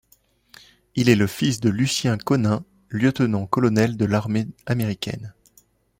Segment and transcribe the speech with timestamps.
[0.95, 5.35] Il est le fils de Lucien Conein, lieutenant-colonel de l'armée américaine.